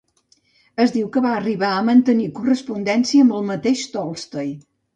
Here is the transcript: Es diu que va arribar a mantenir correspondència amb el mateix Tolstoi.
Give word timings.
Es 0.85 0.93
diu 0.95 1.09
que 1.17 1.23
va 1.25 1.33
arribar 1.41 1.69
a 1.75 1.83
mantenir 1.91 2.27
correspondència 2.39 3.27
amb 3.29 3.39
el 3.39 3.49
mateix 3.53 3.87
Tolstoi. 3.97 4.55